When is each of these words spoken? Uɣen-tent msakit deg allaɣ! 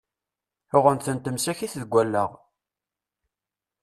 Uɣen-tent 0.77 1.31
msakit 1.35 1.73
deg 1.81 1.93
allaɣ! 2.01 2.31